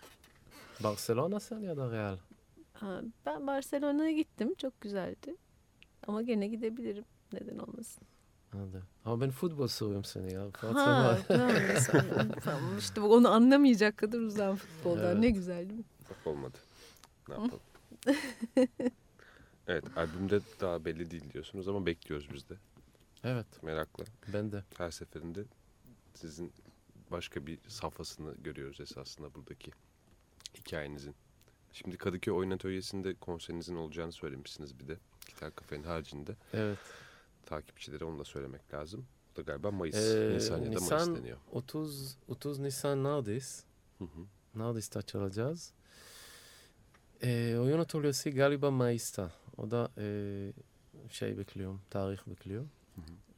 [0.82, 2.18] Barcelona sen ya da Real?
[3.26, 4.54] Ben Barcelona'ya gittim.
[4.54, 5.36] Çok güzeldi.
[6.06, 7.04] Ama gene gidebilirim.
[7.32, 8.06] Neden olmasın?
[8.52, 8.82] Hadi.
[9.04, 10.42] Ama ben futbol soruyorum seni ya.
[10.56, 11.18] Ha,
[12.44, 12.78] tamam.
[12.78, 15.04] İşte onu anlamayacak kadar uzağım futboldan.
[15.04, 15.18] Evet.
[15.18, 15.84] Ne güzel değil mi?
[16.10, 16.58] Bak olmadı.
[17.28, 17.60] Ne yapalım?
[19.68, 22.54] evet albümde daha belli değil diyorsunuz ama bekliyoruz biz de.
[23.24, 24.04] Evet Merakla.
[24.32, 24.64] ben de.
[24.78, 25.44] Her seferinde
[26.14, 26.52] sizin
[27.10, 29.70] başka bir safhasını görüyoruz esasında buradaki
[30.54, 31.14] hikayenizin.
[31.72, 34.96] Şimdi Kadıköy Oyun Atölyesi'nde konserinizin olacağını söylemişsiniz bir de.
[35.26, 36.36] Gitar Kafe'nin haricinde.
[36.52, 36.78] Evet.
[37.46, 39.06] Takipçilere onu da söylemek lazım.
[39.32, 41.38] Bu da galiba Mayıs, Ee, Nisan ya da Mayıs Nisan- deniyor.
[41.52, 43.64] 30 30 Nisan neredeyiz?
[43.98, 44.20] Hı hı.
[44.54, 45.72] Neredeyiz çalacağız?
[47.22, 49.32] Ee, oyun atölyesi galiba Mayıs'ta.
[49.56, 50.06] O da e,
[51.10, 52.70] şey bekliyorum, tarih bekliyorum.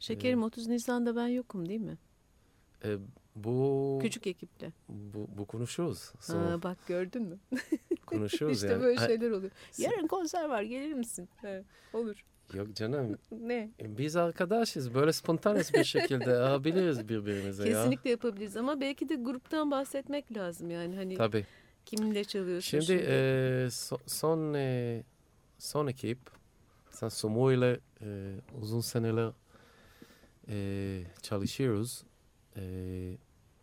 [0.01, 1.99] Şekerim 30 Nisan'da ben yokum değil mi?
[2.85, 2.97] E,
[3.37, 4.73] bu, Küçük ekiple.
[4.89, 6.13] bu bu konuşuyoruz.
[6.27, 7.39] Ha, bak gördün mü?
[8.07, 8.83] konuşuyoruz işte yani.
[8.83, 9.53] böyle Ha, şeyler oluyor.
[9.79, 11.29] Yarın konser var gelir misin?
[11.45, 12.25] Evet, olur.
[12.55, 13.71] Yok canım Ne?
[13.81, 17.75] biz arkadaşız böyle spontanes bir şekilde arabiliriz birbirimize ya.
[17.75, 21.47] Kesinlikle yapabiliriz ama belki de gruptan bahsetmek lazım yani hani Tabii.
[21.87, 23.15] kiminle çalıyorsun Şimdi e,
[23.71, 25.03] so- son e,
[25.59, 26.19] son ekip
[26.91, 29.33] sen Sumo ile e, uzun seneler
[30.49, 32.05] e, çalışıyoruz.
[32.57, 32.63] E,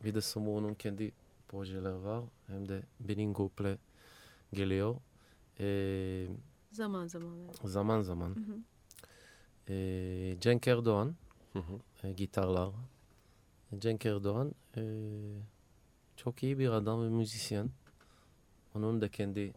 [0.04, 1.12] bir de Sumo'nun kendi
[1.48, 2.24] projeleri var.
[2.48, 3.78] Hem de benim grupla
[4.54, 4.96] geliyor.
[5.60, 6.28] E,
[6.72, 7.38] zaman zaman.
[7.40, 7.60] evet.
[7.64, 8.30] zaman zaman.
[8.30, 8.58] Hı hı.
[9.70, 11.16] E, Cenk Erdoğan
[11.54, 12.08] Hı hı.
[12.08, 12.70] e, gitarlar.
[13.80, 14.84] Cenk Erdoğan e,
[16.16, 17.70] çok iyi bir adam ve müzisyen.
[18.76, 19.54] Onun da kendi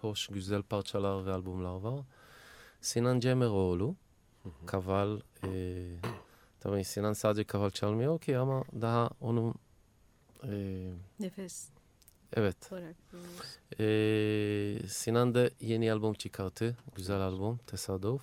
[0.00, 2.04] hoş, güzel parçalar ve albümler var.
[2.80, 3.96] Sinan Cemeroğlu,
[4.66, 5.20] kaval.
[5.44, 5.86] E,
[6.60, 9.54] tabii Sinan sadece kaval çalmıyor ki ama daha onun
[10.44, 10.90] e,
[11.20, 11.68] Nefes
[12.32, 12.72] evet.
[12.72, 12.96] olarak.
[13.12, 13.58] dinliyoruz.
[14.84, 16.76] E, Sinan da yeni albüm çıkarttı.
[16.94, 18.22] Güzel albüm, Tesadüf.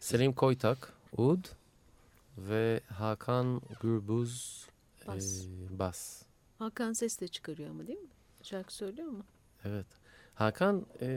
[0.00, 1.44] Selim Koytak, Ud
[2.38, 4.66] ve Hakan Gürbüz
[5.06, 5.44] Bas.
[5.44, 6.22] e, bas.
[6.58, 8.08] Hakan ses de çıkarıyor ama değil mi?
[8.42, 9.24] Şarkı söylüyor mu?
[9.64, 9.86] Evet.
[10.34, 11.08] Hakan e,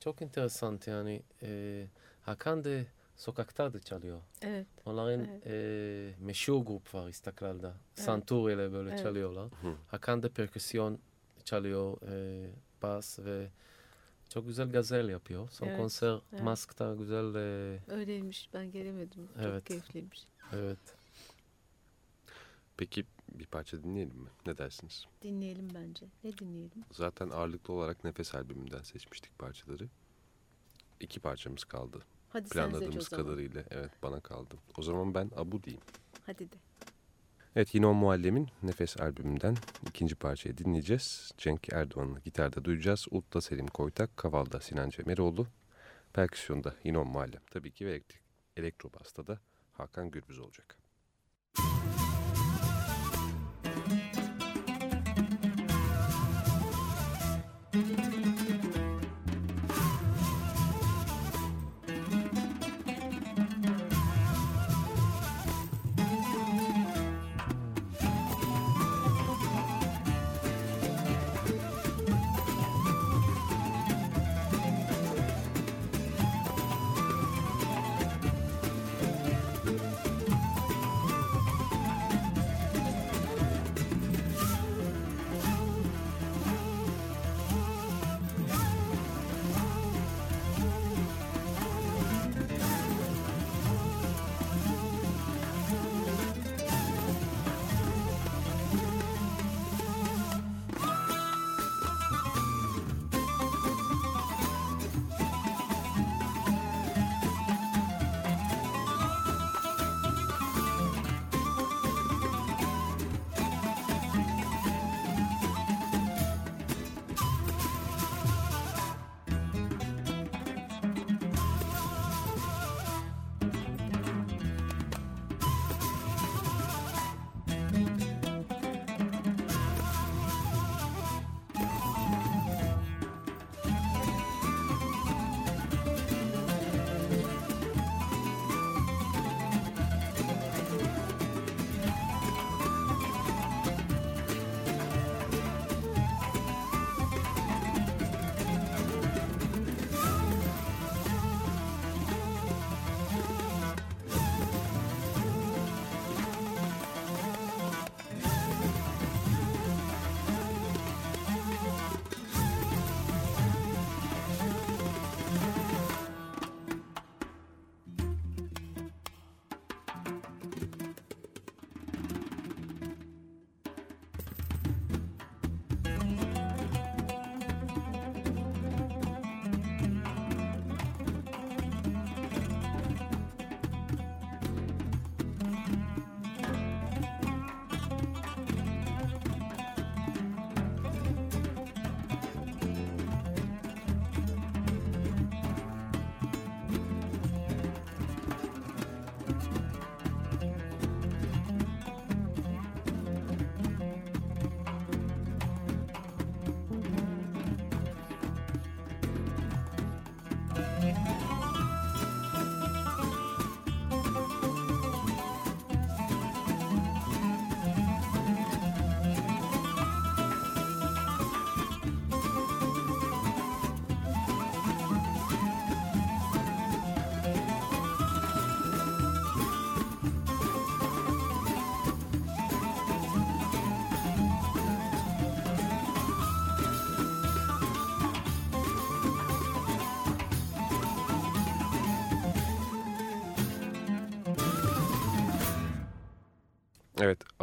[0.00, 1.86] çok enteresan yani e,
[2.22, 2.84] Hakan da
[3.16, 4.20] sokakta da çalıyor.
[4.42, 4.66] Evet.
[4.86, 5.46] Onların Evet.
[5.46, 7.74] e, meşhur grup var İstaklal'da.
[7.94, 9.02] Santur ile böyle Evet.
[9.02, 9.44] çalıyorlar.
[9.46, 9.74] Hı.
[9.88, 10.98] Hakan da perküsyon
[11.44, 12.46] çalıyor, e,
[12.82, 13.48] bas ve
[14.30, 15.48] çok güzel gazel yapıyor.
[15.50, 16.42] Son Evet, konser evet.
[16.42, 19.26] Mask'ta güzel e, Öyleymiş ben gelemedim.
[19.34, 19.64] Çok Evet.
[19.64, 20.26] keyifliymiş.
[20.52, 20.78] evet.
[22.76, 24.28] Peki bir parça dinleyelim mi?
[24.46, 25.04] Ne dersiniz?
[25.22, 26.06] Dinleyelim bence.
[26.24, 26.84] Ne dinleyelim?
[26.92, 29.88] Zaten ağırlıklı olarak Nefes albümünden seçmiştik parçaları.
[31.00, 31.98] İki parçamız kaldı.
[32.28, 33.24] Hadi sen seç o Planladığımız zaman.
[33.26, 33.64] kadarıyla.
[33.70, 34.54] Evet bana kaldı.
[34.78, 35.82] O zaman ben Abu diyeyim.
[36.26, 36.56] Hadi de.
[37.56, 39.56] Evet yine o Muallem'in Nefes albümünden
[39.88, 41.32] ikinci parçayı dinleyeceğiz.
[41.38, 43.06] Cenk Erdoğan'ı gitarda duyacağız.
[43.10, 45.46] Ut'ta Selim Koytak, Kaval'da Sinan Cemeroğlu,
[46.12, 47.42] perküsyonda yine o Muallem.
[47.50, 48.22] Tabii ki ve elektrik,
[48.56, 49.38] elektrobasta da
[49.72, 50.79] Hakan Gürbüz olacak.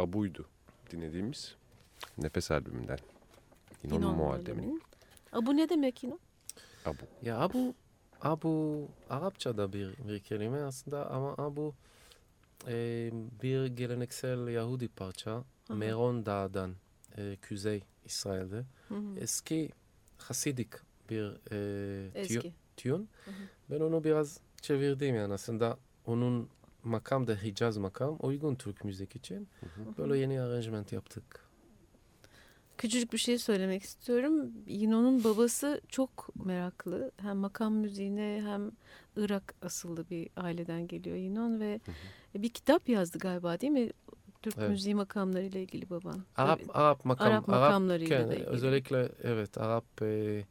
[0.08, 0.46] Abu'ydu
[0.90, 1.54] dinlediğimiz
[2.18, 2.98] Nefes albümünden.
[3.84, 4.82] İnon İnon Muallem'in Muallem'in.
[5.32, 6.20] Aa, bu ne demek İnon?
[6.86, 6.96] Abu.
[7.22, 7.74] Ya Abu,
[8.22, 11.74] Abu Arapçada bir, bir kelime aslında ama Abu
[12.68, 13.10] e,
[13.42, 15.30] bir geleneksel Yahudi parça.
[15.32, 15.74] Aha.
[15.74, 16.74] Meron Dağı'dan
[17.18, 18.64] e, Kuzey İsrail'de.
[18.88, 19.18] Hı hı.
[19.20, 19.70] Eski
[20.18, 20.72] Hasidik
[21.10, 22.52] bir e, tü- Eski.
[22.76, 23.04] tune.
[23.24, 23.34] Hı hı.
[23.70, 26.48] Ben onu biraz çevirdim yani aslında onun
[26.88, 29.48] makam da Hicaz makam uygun Türk müzik için.
[29.98, 31.48] Böyle yeni aranjment yaptık.
[32.78, 34.52] Küçücük bir şey söylemek istiyorum.
[34.66, 37.10] Yino'nun babası çok meraklı.
[37.16, 38.70] Hem makam müziğine hem
[39.16, 41.80] Irak asıllı bir aileden geliyor Yinon ve
[42.34, 43.90] bir kitap yazdı galiba değil mi?
[44.42, 44.70] Türk Evet.
[44.70, 46.24] müziği makamları ile ilgili baban.
[46.36, 46.60] Arap.
[46.68, 48.48] Arap makam Arap makamlarıyla Arapken, da ilgili.
[48.48, 50.44] özellikle evet Arap e,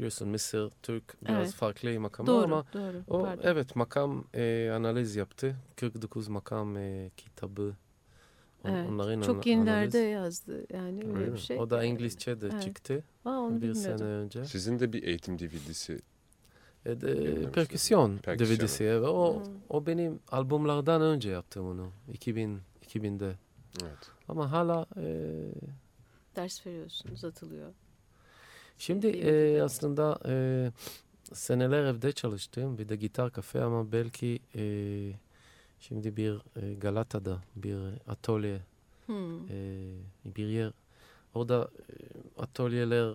[0.00, 1.52] biliyorsun Mısır Türk biraz Evet.
[1.52, 3.02] farklı makamlar Doğru, ama doğru.
[3.08, 3.42] o Pardon.
[3.44, 5.56] evet makam e, analiz yaptı.
[5.76, 7.76] 49 makam e, kitabı.
[8.64, 9.94] On- Evet, Onların Çok yenilerde analiz.
[9.94, 11.58] yazdı yani öyle, Öyle bir şey.
[11.58, 12.62] O da İngilizce de Evet.
[12.62, 14.44] çıktı Aa, onu bir sene önce.
[14.44, 15.98] Sizin de bir eğitim DVD'si
[16.86, 18.18] E, de, perküsyon.
[18.18, 18.84] DVD'si.
[18.84, 19.08] evet.
[19.08, 19.44] O, Hı.
[19.68, 21.90] o benim albümlerden önce yaptım onu.
[22.12, 23.34] 2000, 2000'de.
[23.82, 24.10] evet.
[24.28, 25.32] Ama hala e,
[26.36, 27.72] Ders veriyorsun, uzatılıyor.
[28.80, 30.34] Şimdi e, aslında e,
[31.32, 34.62] seneler evde çalıştım bir de gitar kafe ama belki e,
[35.80, 37.76] şimdi bir e, Galata'da bir
[38.08, 38.60] atölye
[39.06, 39.48] Hmm.
[39.50, 39.88] e,
[40.24, 40.72] bir yer
[41.34, 41.94] orada e,
[42.42, 43.14] atölyeler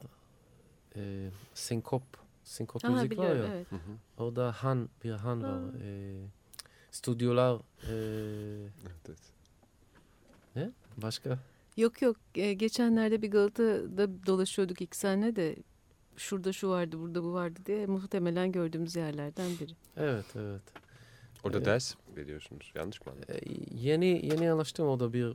[0.96, 2.04] e, sinkop
[2.44, 3.72] sinkop Aha, müzik var biliyorum, ya evet.
[3.72, 4.24] Hı hı.
[4.24, 6.16] orada han bir han var e,
[6.92, 7.94] stüdyolar e,
[8.86, 9.20] Evet,
[10.56, 10.72] evet.
[10.98, 11.38] başka
[11.78, 15.56] Yok yok e, geçenlerde bir Galata'da dolaşıyorduk ilk senle de
[16.18, 19.72] şurada şu vardı burada bu vardı diye muhtemelen gördüğümüz yerlerden biri.
[19.98, 20.62] evet evet
[21.44, 21.68] Orada Evet.
[21.68, 22.72] ders veriyorsunuz.
[22.76, 23.36] Yanlış mı anladım?
[23.36, 23.40] E,
[23.76, 25.34] yeni yeni anlaştım orada bir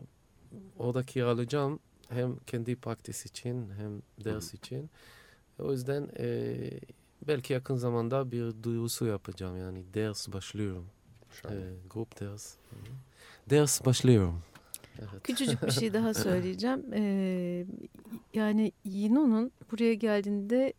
[0.79, 1.79] orada kiralayacağım
[2.09, 4.91] hem kendi praktis için hem ders için.
[5.59, 6.57] O yüzden e,
[7.29, 10.87] belki yakın zamanda bir duyurusu yapacağım yani ders başlıyorum.
[11.45, 11.55] E,
[11.91, 12.55] grup ders.
[13.51, 14.43] Ders başlıyorum.
[15.01, 15.23] Evet.
[15.23, 16.85] Küçücük bir şey daha söyleyeceğim.
[16.95, 17.67] Ee,
[18.35, 20.73] yani Yino'nun buraya geldiğinde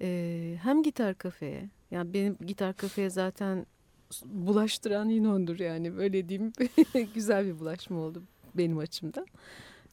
[0.00, 3.66] e, hem gitar kafeye yani benim gitar kafeye zaten
[4.24, 6.52] bulaştıran Yino'ndur yani böyle diyeyim
[7.14, 8.22] güzel bir bulaşma oldu
[8.54, 9.26] benim açımdan.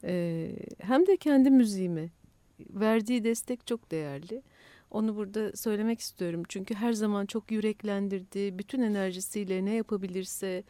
[0.03, 2.09] Ee, hem de kendi müziğime
[2.59, 4.41] verdiği destek çok değerli.
[4.93, 6.43] Onu burada söylemek istiyorum.
[6.49, 8.59] Çünkü her zaman çok yüreklendirdi.
[8.59, 10.63] Bütün enerjisiyle ne yapabilirse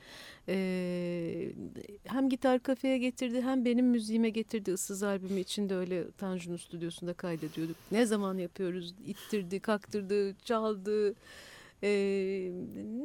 [0.47, 1.51] e,
[2.03, 4.71] hem gitar kafeye getirdi hem benim müziğime getirdi.
[4.71, 7.75] Issız albümü için de öyle Tanju'nun stüdyosunda kaydediyorduk.
[7.91, 8.95] Ne zaman yapıyoruz?
[9.07, 11.13] İttirdi, kaktırdı, çaldı.
[11.83, 11.89] E,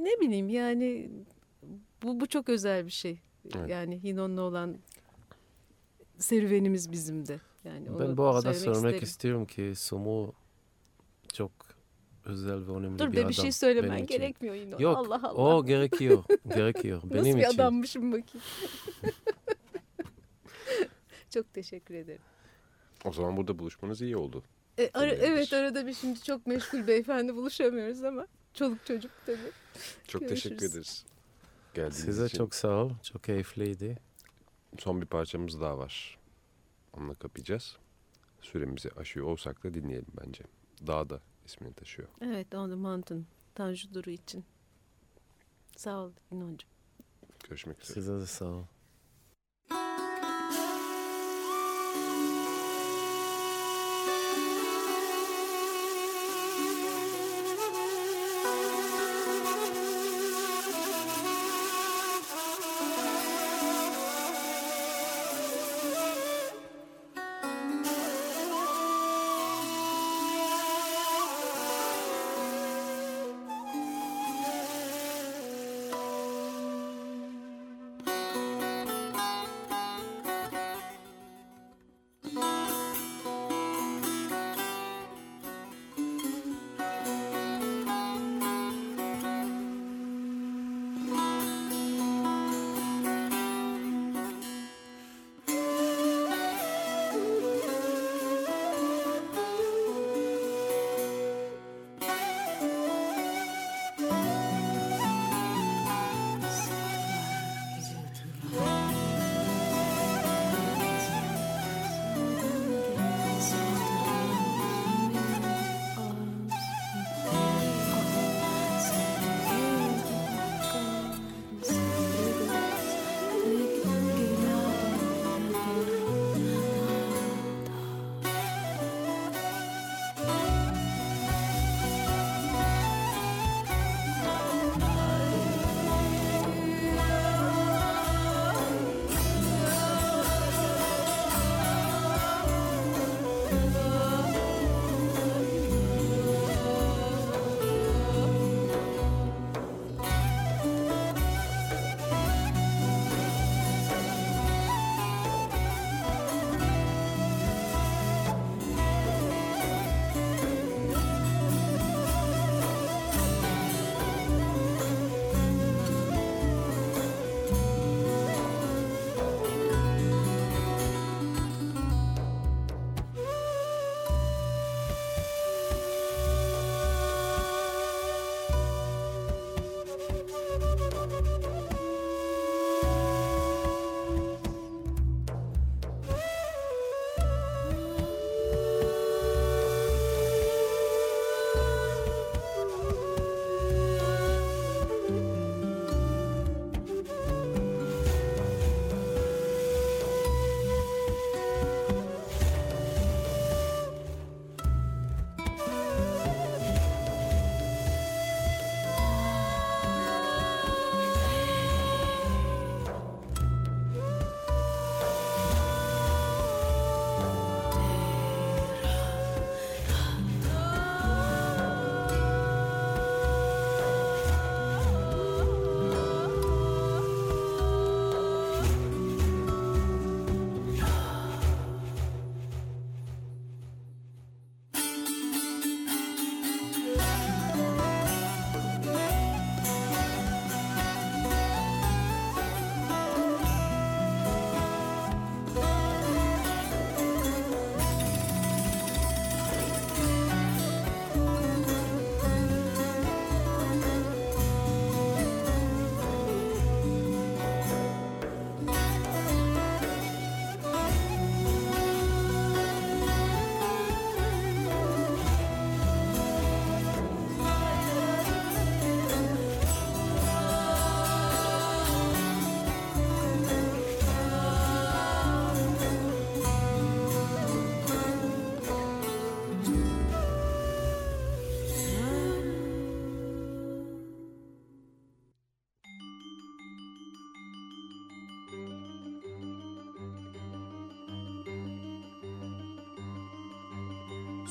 [0.03, 1.11] ne bileyim yani
[2.03, 3.21] bu, bu çok özel bir şey.
[3.57, 3.71] Evet.
[3.71, 4.77] Yani Hinon'la olan
[6.19, 7.41] serüvenimiz bizim de.
[7.65, 9.03] Yani Ben bu arada söylemek söylemek isterim.
[9.03, 10.33] istiyorum ki Sumo
[11.33, 11.53] çok
[12.25, 13.29] özel ve önemli Dur bir be adam.
[13.29, 14.19] bir şey söylemen benim için.
[14.19, 14.79] gerekmiyor Hinon.
[14.79, 15.35] Yok Allah Allah.
[15.57, 16.25] o gerekiyor.
[16.49, 17.01] gerekiyor.
[17.05, 17.55] Nasıl Benim bir için.
[17.55, 18.47] adammışım bakayım.
[21.31, 22.23] Çok teşekkür ederim.
[23.05, 24.43] O zaman burada buluşmanız iyi oldu.
[24.79, 29.39] E, ara- evet arada bir şimdi çok meşgul beyefendi buluşamıyoruz ama çoluk çocuk tabii.
[30.09, 30.43] Çok Görüşürüz.
[30.59, 31.05] teşekkür ederiz.
[31.75, 32.39] Geldiğiniz Size için.
[32.39, 32.91] çok sağ ol.
[33.03, 33.99] Çok keyifliydi.
[34.79, 36.19] Son bir parçamız daha var.
[36.93, 37.77] Onunla kapayacağız.
[38.41, 40.45] Süremizi aşıyor olsak da dinleyelim bence.
[40.87, 42.09] Dağda ismini taşıyor.
[42.21, 43.27] Evet On the Mountain.
[43.55, 44.45] Tanju Duru için.
[45.77, 46.69] Sağ ol İnoncuğum.
[47.49, 47.95] Görüşmek üzere.
[47.95, 48.63] Size de sağ ol.